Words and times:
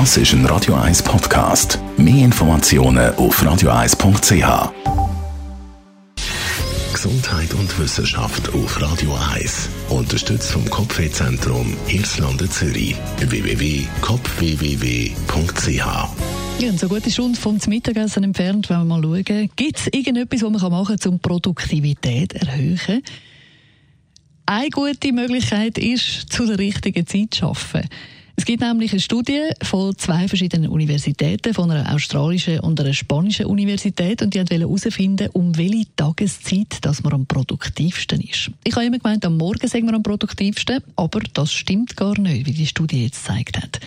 Das 0.00 0.16
ist 0.16 0.32
ein 0.32 0.44
Radio 0.46 0.74
1 0.74 1.04
Podcast. 1.04 1.78
Mehr 1.96 2.24
Informationen 2.24 3.14
auf 3.14 3.40
radio1.ch. 3.40 4.72
Gesundheit 6.92 7.54
und 7.54 7.78
Wissenschaft 7.78 8.52
auf 8.52 8.82
Radio 8.82 9.16
1. 9.32 9.68
Unterstützt 9.90 10.50
vom 10.50 10.68
Kopfwehzentrum 10.68 11.76
Irlande 11.86 12.50
Zürich. 12.50 12.96
www.kopfwww.ch 13.18 15.86
ja, 16.58 16.72
so 16.72 16.88
gute 16.88 17.12
Stunde 17.12 17.38
vom 17.38 17.60
Mittagessen 17.68 18.24
entfernt, 18.24 18.68
wenn 18.70 18.78
wir 18.78 18.84
mal 18.84 19.00
schauen, 19.00 19.50
gibt 19.54 19.78
es 19.78 19.86
irgendetwas, 19.92 20.42
was 20.42 20.50
man 20.50 20.72
machen 20.72 20.98
kann, 20.98 21.12
um 21.12 21.20
Produktivität 21.20 22.32
zu 22.32 22.38
erhöhen? 22.38 23.02
Eine 24.46 24.70
gute 24.70 25.12
Möglichkeit 25.12 25.78
ist, 25.78 26.32
zu 26.32 26.46
der 26.46 26.58
richtigen 26.58 27.06
Zeit 27.06 27.34
zu 27.34 27.46
arbeiten. 27.46 27.88
Es 28.36 28.44
gibt 28.44 28.62
nämlich 28.62 28.90
eine 28.90 29.00
Studie 29.00 29.40
von 29.62 29.96
zwei 29.96 30.26
verschiedenen 30.26 30.68
Universitäten, 30.68 31.54
von 31.54 31.70
einer 31.70 31.94
australischen 31.94 32.60
und 32.60 32.80
einer 32.80 32.92
spanischen 32.92 33.46
Universität, 33.46 34.22
und 34.22 34.34
die 34.34 34.38
wollten 34.38 34.60
herausfinden, 34.60 35.28
um 35.32 35.56
welche 35.56 35.86
Tageszeit 35.94 36.78
dass 36.84 37.02
man 37.04 37.12
am 37.12 37.26
produktivsten 37.26 38.20
ist. 38.20 38.50
Ich 38.64 38.74
habe 38.74 38.86
immer 38.86 38.98
gemeint, 38.98 39.24
am 39.24 39.36
Morgen 39.36 39.68
sind 39.68 39.86
wir 39.86 39.94
am 39.94 40.02
produktivsten, 40.02 40.82
aber 40.96 41.20
das 41.32 41.52
stimmt 41.52 41.96
gar 41.96 42.18
nicht, 42.18 42.46
wie 42.46 42.52
die 42.52 42.66
Studie 42.66 43.04
jetzt 43.04 43.24
gezeigt 43.24 43.56
hat. 43.56 43.80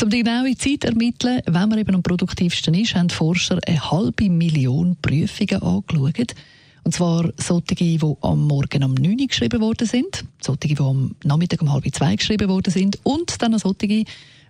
Um 0.00 0.10
die 0.10 0.22
genaue 0.22 0.56
Zeit 0.56 0.82
zu 0.82 0.88
ermitteln, 0.88 1.40
wenn 1.46 1.68
man 1.68 1.78
eben 1.78 1.94
am 1.94 2.02
produktivsten 2.02 2.74
ist, 2.74 2.94
haben 2.94 3.08
die 3.08 3.14
Forscher 3.14 3.58
eine 3.66 3.90
halbe 3.90 4.30
Million 4.30 4.96
Prüfungen 5.02 5.62
angeschaut. 5.62 6.34
Und 6.84 6.92
zwar 6.94 7.30
solche, 7.36 7.74
die 7.74 8.00
am 8.20 8.46
Morgen 8.46 8.84
um 8.84 8.94
9 8.94 9.20
Uhr 9.20 9.26
geschrieben 9.26 9.60
worden 9.60 9.86
sind, 9.86 10.24
solche, 10.40 10.68
die 10.68 10.78
am 10.78 11.14
Nachmittag 11.24 11.62
um 11.62 11.72
halb 11.72 11.92
zwei 11.94 12.16
geschrieben 12.16 12.48
worden 12.48 12.72
sind 12.72 12.98
und 13.02 13.40
dann 13.42 13.58
solche, 13.58 13.86
die 13.86 14.04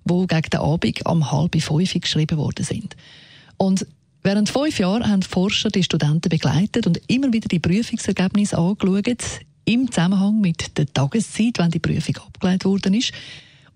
gegen 0.04 0.50
den 0.50 0.60
Abend 0.60 1.06
um 1.06 1.30
halb 1.30 1.60
fünf 1.60 1.92
geschrieben 1.94 2.38
worden 2.38 2.64
sind. 2.64 2.96
Und 3.56 3.86
Während 4.22 4.50
fünf 4.50 4.78
Jahren 4.78 5.08
haben 5.08 5.20
die 5.20 5.28
Forscher 5.28 5.70
die 5.70 5.84
Studenten 5.84 6.28
begleitet 6.28 6.86
und 6.86 7.00
immer 7.06 7.32
wieder 7.32 7.48
die 7.48 7.60
Prüfungsergebnisse 7.60 8.58
angeschaut, 8.58 9.24
im 9.64 9.90
Zusammenhang 9.90 10.40
mit 10.40 10.76
der 10.76 10.92
Tageszeit, 10.92 11.58
wenn 11.58 11.70
die 11.70 11.78
Prüfung 11.78 12.16
abgelehnt 12.16 12.64
worden 12.64 12.94
ist. 12.94 13.12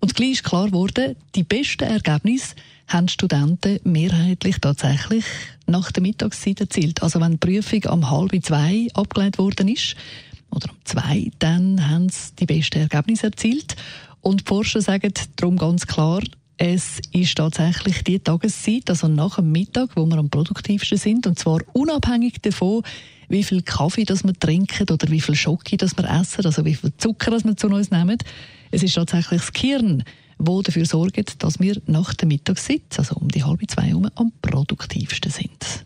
Und 0.03 0.15
gleich 0.15 0.31
ist 0.31 0.43
klar 0.43 0.65
geworden, 0.65 1.15
die 1.33 1.43
besten 1.43 1.85
Ergebnisse 1.85 2.55
haben 2.89 3.07
Studenten 3.07 3.79
mehrheitlich 3.85 4.57
tatsächlich 4.59 5.23
nach 5.65 5.93
der 5.93 6.03
Mittagszeit 6.03 6.59
erzielt. 6.59 7.01
Also 7.01 7.21
wenn 7.21 7.31
die 7.31 7.37
Prüfung 7.37 7.85
am 7.85 8.11
halb 8.11 8.33
zwei 8.43 8.89
abgelehnt 8.95 9.37
worden 9.37 9.69
ist, 9.69 9.95
oder 10.51 10.69
um 10.71 10.75
zwei, 10.83 11.31
dann 11.39 11.89
haben 11.89 12.09
sie 12.09 12.35
die 12.37 12.45
besten 12.45 12.79
Ergebnisse 12.79 13.27
erzielt. 13.27 13.77
Und 14.19 14.41
die 14.41 14.45
Forscher 14.45 14.81
sagen 14.81 15.13
darum 15.37 15.57
ganz 15.57 15.87
klar, 15.87 16.21
es 16.57 16.99
ist 17.11 17.35
tatsächlich 17.35 18.03
die 18.03 18.19
Tageszeit, 18.19 18.89
also 18.89 19.07
nach 19.07 19.35
dem 19.35 19.51
Mittag, 19.51 19.89
wo 19.95 20.05
wir 20.05 20.17
am 20.17 20.29
produktivsten 20.29 20.97
sind, 20.97 21.27
und 21.27 21.39
zwar 21.39 21.59
unabhängig 21.73 22.41
davon, 22.41 22.83
wie 23.29 23.43
viel 23.43 23.61
Kaffee 23.61 24.05
das 24.05 24.23
wir 24.23 24.33
trinken 24.33 24.87
oder 24.91 25.09
wie 25.09 25.21
viel 25.21 25.35
Schoki 25.35 25.77
das 25.77 25.97
wir 25.97 26.09
essen, 26.09 26.45
also 26.45 26.65
wie 26.65 26.75
viel 26.75 26.93
Zucker 26.97 27.31
das 27.31 27.45
wir 27.45 27.57
zu 27.57 27.67
uns 27.67 27.91
nehmen. 27.91 28.17
Es 28.71 28.83
ist 28.83 28.93
tatsächlich 28.93 29.41
das 29.41 29.53
Gehirn, 29.53 30.03
wo 30.37 30.61
dafür 30.61 30.85
sorgt, 30.85 31.43
dass 31.43 31.59
wir 31.59 31.81
nach 31.87 32.13
der 32.13 32.27
Mittagszeit, 32.27 32.81
also 32.97 33.15
um 33.15 33.29
die 33.29 33.43
halbe 33.43 33.67
zwei 33.67 33.83
herum, 33.83 34.09
am 34.15 34.31
produktivsten 34.41 35.31
sind. 35.31 35.85